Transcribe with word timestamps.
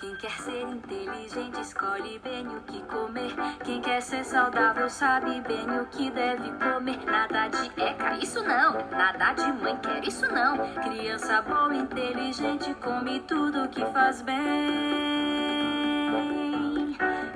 Quem 0.00 0.16
quer 0.16 0.30
ser 0.30 0.62
inteligente 0.62 1.60
escolhe 1.60 2.18
bem 2.20 2.46
o 2.46 2.60
que 2.62 2.82
comer. 2.84 3.34
Quem 3.64 3.80
quer 3.80 4.00
ser 4.00 4.24
saudável 4.24 4.88
sabe 4.88 5.40
bem 5.42 5.80
o 5.80 5.86
que 5.86 6.10
deve 6.10 6.50
comer. 6.52 7.04
Nada 7.04 7.48
de 7.48 7.70
eca, 7.80 8.16
isso 8.16 8.42
não. 8.42 8.74
Nada 8.90 9.32
de 9.34 9.52
mãe 9.52 9.76
quer, 9.78 10.02
isso 10.06 10.26
não. 10.32 10.56
Criança 10.82 11.42
boa, 11.42 11.74
inteligente, 11.74 12.74
come 12.74 13.20
tudo 13.20 13.68
que 13.68 13.84
faz 13.86 14.22
bem. 14.22 15.66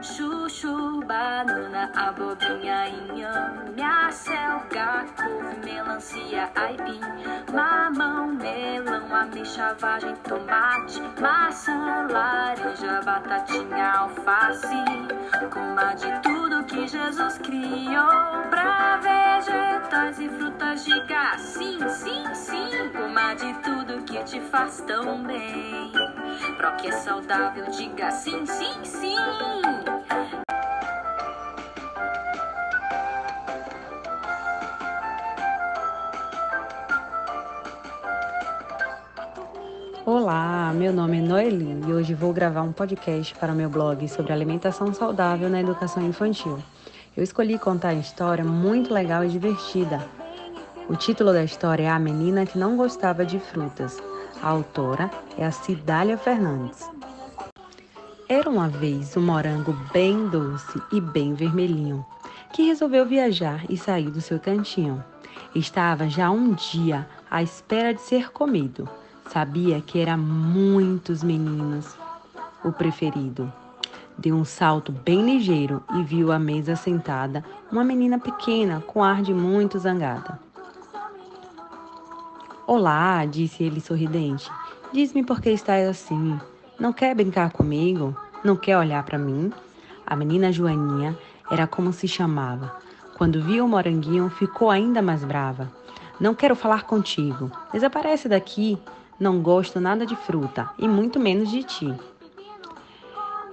Chuchu, 0.02 1.02
banana, 1.04 1.90
abobrinha, 1.94 2.88
inhame, 2.88 3.82
acelga, 3.82 5.04
couve, 5.14 5.56
melancia, 5.64 6.50
aipim, 6.54 7.00
mamão, 7.52 8.29
melão, 9.20 9.28
ameixa, 9.28 9.74
vagem, 9.78 10.14
tomate, 10.16 11.00
maçã, 11.20 12.06
laranja, 12.10 13.00
batatinha, 13.02 13.92
alface. 13.92 14.66
Coma 15.50 15.94
de 15.94 16.20
tudo 16.22 16.64
que 16.64 16.86
Jesus 16.86 17.38
criou 17.38 18.42
pra 18.48 18.98
vegetais 18.98 20.18
e 20.20 20.28
frutas 20.28 20.84
de. 20.84 21.38
Sim, 21.38 21.88
sim, 21.88 22.34
sim. 22.34 22.90
Coma 22.96 23.34
de 23.34 23.52
tudo 23.60 24.02
que 24.04 24.22
te 24.24 24.40
faz 24.40 24.80
tão 24.86 25.22
bem. 25.22 25.92
Pro 26.56 26.76
que 26.76 26.88
é 26.88 26.92
saudável, 26.92 27.66
diga 27.70 28.10
sim, 28.10 28.44
sim, 28.46 28.84
sim. 28.84 29.89
Olá, 40.06 40.72
meu 40.74 40.94
nome 40.94 41.18
é 41.18 41.20
Noeli 41.20 41.78
e 41.86 41.92
hoje 41.92 42.14
vou 42.14 42.32
gravar 42.32 42.62
um 42.62 42.72
podcast 42.72 43.34
para 43.34 43.52
o 43.52 43.54
meu 43.54 43.68
blog 43.68 44.08
sobre 44.08 44.32
alimentação 44.32 44.94
saudável 44.94 45.50
na 45.50 45.60
educação 45.60 46.02
infantil. 46.02 46.58
Eu 47.14 47.22
escolhi 47.22 47.58
contar 47.58 47.92
uma 47.92 48.00
história 48.00 48.42
muito 48.42 48.94
legal 48.94 49.22
e 49.22 49.28
divertida. 49.28 50.02
O 50.88 50.96
título 50.96 51.34
da 51.34 51.44
história 51.44 51.82
é 51.82 51.88
A 51.90 51.98
Menina 51.98 52.46
que 52.46 52.56
Não 52.56 52.78
Gostava 52.78 53.26
de 53.26 53.38
Frutas. 53.38 53.98
A 54.42 54.48
autora 54.48 55.10
é 55.36 55.44
a 55.44 55.50
Cidália 55.50 56.16
Fernandes. 56.16 56.88
Era 58.26 58.48
uma 58.48 58.68
vez 58.68 59.14
um 59.18 59.22
morango 59.22 59.76
bem 59.92 60.28
doce 60.28 60.80
e 60.90 60.98
bem 60.98 61.34
vermelhinho, 61.34 62.06
que 62.54 62.62
resolveu 62.62 63.04
viajar 63.04 63.66
e 63.68 63.76
sair 63.76 64.10
do 64.10 64.22
seu 64.22 64.40
cantinho. 64.40 65.04
Estava 65.54 66.08
já 66.08 66.30
um 66.30 66.54
dia 66.54 67.06
à 67.30 67.42
espera 67.42 67.92
de 67.92 68.00
ser 68.00 68.32
comido. 68.32 68.88
Sabia 69.32 69.80
que 69.80 70.00
era 70.00 70.16
muitos 70.16 71.22
meninos 71.22 71.96
o 72.64 72.72
preferido. 72.72 73.50
Deu 74.18 74.34
um 74.34 74.44
salto 74.44 74.90
bem 74.90 75.24
ligeiro 75.24 75.84
e 75.94 76.02
viu 76.02 76.32
à 76.32 76.38
mesa 76.38 76.74
sentada 76.74 77.44
uma 77.70 77.84
menina 77.84 78.18
pequena 78.18 78.82
com 78.88 79.04
ar 79.04 79.22
de 79.22 79.32
muito 79.32 79.78
zangada. 79.78 80.36
Olá, 82.66 83.24
disse 83.24 83.62
ele 83.62 83.80
sorridente. 83.80 84.50
Diz-me 84.92 85.24
por 85.24 85.40
que 85.40 85.50
estás 85.50 85.88
assim. 85.88 86.36
Não 86.76 86.92
quer 86.92 87.14
brincar 87.14 87.52
comigo? 87.52 88.16
Não 88.42 88.56
quer 88.56 88.76
olhar 88.76 89.04
para 89.04 89.16
mim? 89.16 89.52
A 90.04 90.16
menina 90.16 90.50
Joaninha 90.50 91.16
era 91.48 91.68
como 91.68 91.92
se 91.92 92.08
chamava. 92.08 92.74
Quando 93.16 93.40
viu 93.40 93.64
o 93.64 93.68
moranguinho, 93.68 94.28
ficou 94.28 94.72
ainda 94.72 95.00
mais 95.00 95.22
brava. 95.22 95.70
Não 96.18 96.34
quero 96.34 96.56
falar 96.56 96.82
contigo. 96.82 97.48
Desaparece 97.72 98.28
daqui. 98.28 98.76
Não 99.20 99.42
gosto 99.42 99.78
nada 99.78 100.06
de 100.06 100.16
fruta, 100.16 100.70
e 100.78 100.88
muito 100.88 101.20
menos 101.20 101.50
de 101.50 101.62
ti. 101.62 101.94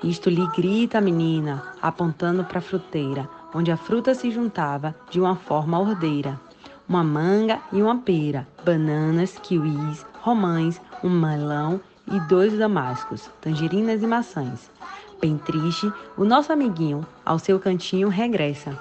Isto 0.02 0.30
lhe 0.30 0.48
grita 0.56 1.00
a 1.00 1.02
menina, 1.02 1.62
apontando 1.82 2.46
para 2.46 2.60
a 2.60 2.62
fruteira, 2.62 3.28
onde 3.54 3.70
a 3.70 3.76
fruta 3.76 4.16
se 4.16 4.32
juntava 4.32 4.96
de 5.10 5.20
uma 5.20 5.36
forma 5.36 5.78
ordeira. 5.78 6.40
Uma 6.88 7.04
manga 7.04 7.60
e 7.74 7.82
uma 7.82 7.98
pera, 7.98 8.48
bananas, 8.64 9.38
kiwis, 9.44 10.06
romães, 10.22 10.80
um 11.04 11.10
melão 11.10 11.82
e 12.10 12.18
dois 12.22 12.58
damascos, 12.58 13.30
tangerinas 13.42 14.02
e 14.02 14.08
maçãs. 14.08 14.72
Bem 15.20 15.38
triste, 15.38 15.92
o 16.16 16.24
nosso 16.24 16.54
amiguinho, 16.54 17.06
ao 17.26 17.38
seu 17.38 17.60
cantinho, 17.60 18.08
regressa. 18.08 18.80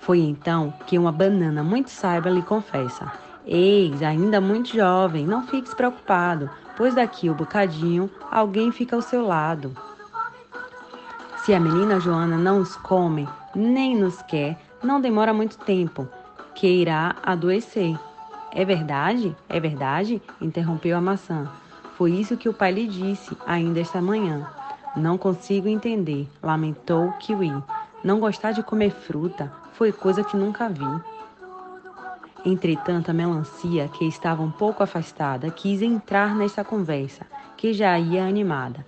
Foi 0.00 0.18
então 0.18 0.70
que 0.86 0.98
uma 0.98 1.12
banana 1.12 1.62
muito 1.62 1.88
sábia 1.88 2.30
lhe 2.30 2.42
confessa: 2.42 3.10
Eis, 3.46 4.02
ainda 4.02 4.40
muito 4.40 4.74
jovem, 4.74 5.26
não 5.26 5.46
fiques 5.46 5.74
preocupado, 5.74 6.50
pois 6.76 6.94
daqui 6.94 7.28
a 7.28 7.32
um 7.32 7.34
bocadinho 7.34 8.10
alguém 8.30 8.70
fica 8.70 8.94
ao 8.94 9.02
seu 9.02 9.26
lado. 9.26 9.74
Se 11.38 11.54
a 11.54 11.60
menina 11.60 11.98
Joana 11.98 12.36
não 12.36 12.60
os 12.60 12.76
come, 12.76 13.28
nem 13.54 13.96
nos 13.96 14.20
quer, 14.22 14.60
não 14.82 15.00
demora 15.00 15.32
muito 15.32 15.58
tempo, 15.58 16.06
que 16.54 16.66
irá 16.66 17.16
adoecer. 17.22 17.98
É 18.52 18.64
verdade? 18.64 19.34
É 19.48 19.58
verdade? 19.58 20.20
interrompeu 20.40 20.96
a 20.96 21.00
maçã. 21.00 21.48
Foi 21.96 22.12
isso 22.12 22.36
que 22.36 22.48
o 22.48 22.54
pai 22.54 22.72
lhe 22.72 22.86
disse 22.86 23.36
ainda 23.46 23.80
esta 23.80 24.00
manhã. 24.00 24.46
Não 24.96 25.16
consigo 25.16 25.68
entender, 25.68 26.28
lamentou 26.42 27.08
o 27.08 27.12
Kiwi. 27.18 27.52
Não 28.02 28.18
gostar 28.18 28.52
de 28.52 28.62
comer 28.62 28.90
fruta 28.90 29.52
foi 29.80 29.92
coisa 29.92 30.22
que 30.22 30.36
nunca 30.36 30.68
vi. 30.68 30.84
Entretanto, 32.44 33.10
a 33.10 33.14
melancia, 33.14 33.88
que 33.88 34.06
estava 34.06 34.42
um 34.42 34.50
pouco 34.50 34.82
afastada, 34.82 35.50
quis 35.50 35.82
entrar 35.82 36.34
nessa 36.34 36.64
conversa, 36.64 37.26
que 37.56 37.74
já 37.74 37.98
ia 37.98 38.24
animada. 38.24 38.84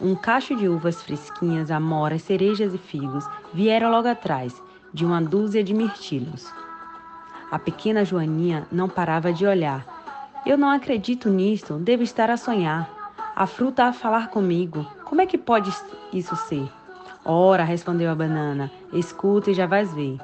Um 0.00 0.14
cacho 0.14 0.56
de 0.56 0.66
uvas 0.66 1.02
fresquinhas, 1.02 1.70
amoras, 1.70 2.22
cerejas 2.22 2.72
e 2.72 2.78
figos 2.78 3.28
vieram 3.52 3.90
logo 3.90 4.08
atrás, 4.08 4.54
de 4.94 5.04
uma 5.04 5.20
dúzia 5.20 5.62
de 5.62 5.74
mirtilos. 5.74 6.50
A 7.50 7.58
pequena 7.58 8.04
Joaninha 8.04 8.66
não 8.72 8.88
parava 8.88 9.32
de 9.32 9.46
olhar. 9.46 9.84
Eu 10.46 10.56
não 10.56 10.70
acredito 10.70 11.28
nisso, 11.28 11.74
devo 11.74 12.02
estar 12.02 12.30
a 12.30 12.36
sonhar. 12.36 12.90
A 13.34 13.46
fruta 13.46 13.84
a 13.84 13.92
falar 13.92 14.28
comigo. 14.28 14.86
Como 15.04 15.20
é 15.20 15.26
que 15.26 15.36
pode 15.36 15.70
isso 16.12 16.34
ser? 16.34 16.66
Ora, 17.24 17.62
respondeu 17.62 18.10
a 18.10 18.14
banana, 18.14 18.70
escuta 18.92 19.50
e 19.50 19.54
já 19.54 19.66
vais 19.66 19.92
ver. 19.92 20.18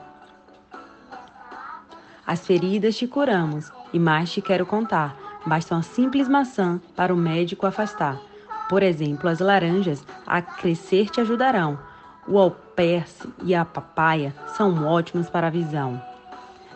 As 2.26 2.46
feridas 2.46 2.96
te 2.96 3.06
curamos, 3.06 3.70
e 3.92 3.98
mais 3.98 4.32
te 4.32 4.40
quero 4.40 4.64
contar. 4.64 5.16
Basta 5.44 5.74
uma 5.74 5.82
simples 5.82 6.28
maçã 6.28 6.80
para 6.94 7.12
o 7.12 7.16
médico 7.16 7.66
afastar. 7.66 8.20
Por 8.68 8.82
exemplo, 8.82 9.28
as 9.28 9.40
laranjas 9.40 10.06
a 10.26 10.40
crescer 10.40 11.10
te 11.10 11.20
ajudarão. 11.20 11.78
O 12.26 12.38
alperce 12.38 13.28
e 13.42 13.54
a 13.54 13.64
papaya 13.64 14.32
são 14.56 14.86
ótimos 14.86 15.28
para 15.28 15.48
a 15.48 15.50
visão. 15.50 16.00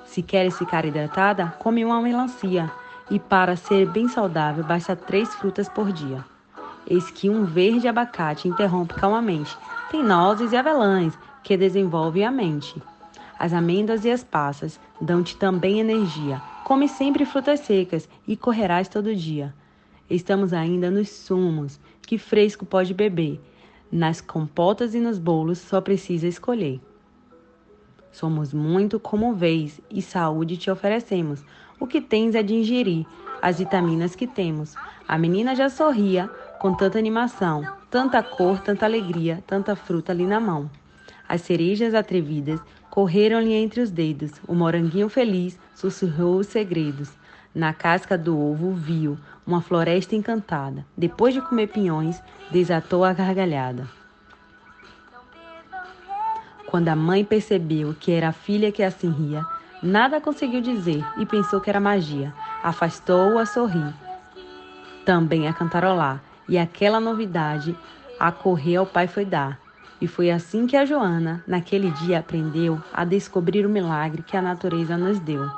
Se 0.04 0.20
queres 0.20 0.58
ficar 0.58 0.84
hidratada, 0.84 1.54
come 1.58 1.84
uma 1.84 2.00
melancia. 2.00 2.70
E 3.08 3.20
para 3.20 3.54
ser 3.54 3.86
bem 3.86 4.08
saudável, 4.08 4.64
basta 4.64 4.96
três 4.96 5.32
frutas 5.36 5.68
por 5.68 5.92
dia. 5.92 6.24
Eis 6.88 7.10
que 7.10 7.30
um 7.30 7.44
verde 7.44 7.86
abacate 7.86 8.48
interrompe 8.48 8.94
calmamente. 8.94 9.56
Tem 9.90 10.02
nozes 10.02 10.52
e 10.52 10.56
avelãs, 10.56 11.16
que 11.42 11.56
desenvolvem 11.56 12.24
a 12.24 12.30
mente. 12.32 12.82
As 13.38 13.52
amêndoas 13.52 14.04
e 14.04 14.10
as 14.10 14.24
passas 14.24 14.80
dão-te 15.00 15.36
também 15.36 15.80
energia. 15.80 16.40
Come 16.64 16.88
sempre 16.88 17.24
frutas 17.24 17.60
secas 17.60 18.08
e 18.26 18.36
correrás 18.36 18.88
todo 18.88 19.14
dia. 19.14 19.54
Estamos 20.08 20.52
ainda 20.52 20.90
nos 20.90 21.10
sumos, 21.10 21.78
que 22.02 22.16
fresco 22.16 22.64
pode 22.64 22.94
beber. 22.94 23.40
Nas 23.90 24.20
compotas 24.20 24.94
e 24.94 25.00
nos 25.00 25.18
bolos 25.18 25.58
só 25.58 25.80
precisa 25.80 26.26
escolher. 26.26 26.80
Somos 28.10 28.54
muito 28.54 28.98
como 28.98 29.34
vês 29.34 29.80
e 29.90 30.00
saúde 30.00 30.56
te 30.56 30.70
oferecemos. 30.70 31.44
O 31.78 31.86
que 31.86 32.00
tens 32.00 32.34
é 32.34 32.42
de 32.42 32.54
ingerir 32.54 33.04
as 33.42 33.58
vitaminas 33.58 34.14
que 34.14 34.26
temos. 34.26 34.74
A 35.06 35.18
menina 35.18 35.54
já 35.54 35.68
sorria 35.68 36.28
com 36.58 36.74
tanta 36.74 36.98
animação, 36.98 37.62
tanta 37.90 38.22
cor, 38.22 38.60
tanta 38.60 38.86
alegria, 38.86 39.44
tanta 39.46 39.76
fruta 39.76 40.12
ali 40.12 40.26
na 40.26 40.40
mão. 40.40 40.70
As 41.28 41.42
cerejas 41.42 41.94
atrevidas 41.94 42.60
correram-lhe 42.96 43.52
entre 43.52 43.82
os 43.82 43.90
dedos. 43.90 44.32
O 44.48 44.54
moranguinho 44.54 45.10
feliz 45.10 45.58
sussurrou 45.74 46.38
os 46.38 46.46
segredos. 46.46 47.12
Na 47.54 47.74
casca 47.74 48.16
do 48.16 48.40
ovo 48.40 48.72
viu 48.72 49.18
uma 49.46 49.60
floresta 49.60 50.16
encantada. 50.16 50.82
Depois 50.96 51.34
de 51.34 51.42
comer 51.42 51.66
pinhões, 51.66 52.22
desatou 52.50 53.04
a 53.04 53.12
gargalhada. 53.12 53.86
Quando 56.68 56.88
a 56.88 56.96
mãe 56.96 57.22
percebeu 57.22 57.94
que 58.00 58.12
era 58.12 58.28
a 58.28 58.32
filha 58.32 58.72
que 58.72 58.82
assim 58.82 59.10
ria, 59.10 59.44
nada 59.82 60.18
conseguiu 60.18 60.62
dizer 60.62 61.04
e 61.18 61.26
pensou 61.26 61.60
que 61.60 61.68
era 61.68 61.78
magia. 61.78 62.32
Afastou-o 62.62 63.38
a 63.38 63.44
sorrir, 63.44 63.92
também 65.04 65.46
a 65.46 65.52
cantarolar, 65.52 66.22
e 66.48 66.56
aquela 66.56 66.98
novidade 66.98 67.76
a 68.18 68.32
correr 68.32 68.76
ao 68.76 68.86
pai 68.86 69.06
foi 69.06 69.26
dar. 69.26 69.65
E 70.00 70.06
foi 70.06 70.30
assim 70.30 70.66
que 70.66 70.76
a 70.76 70.84
Joana, 70.84 71.42
naquele 71.46 71.90
dia, 71.90 72.18
aprendeu 72.18 72.80
a 72.92 73.04
descobrir 73.04 73.64
o 73.64 73.70
milagre 73.70 74.22
que 74.22 74.36
a 74.36 74.42
natureza 74.42 74.96
nos 74.96 75.18
deu. 75.18 75.48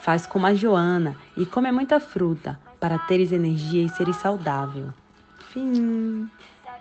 Faz 0.00 0.26
como 0.26 0.46
a 0.46 0.54
Joana 0.54 1.16
e 1.36 1.44
come 1.44 1.70
muita 1.70 2.00
fruta, 2.00 2.58
para 2.80 2.98
teres 2.98 3.30
energia 3.30 3.84
e 3.84 3.88
seres 3.90 4.16
saudável. 4.16 4.92
Fim. 5.52 6.28